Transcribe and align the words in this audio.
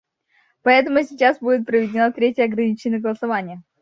Поэтому 0.63 1.03
сейчас 1.03 1.37
будет 1.37 1.67
проведено 1.67 2.11
третье 2.11 2.45
ограниченное 2.45 2.99
голосование. 2.99 3.61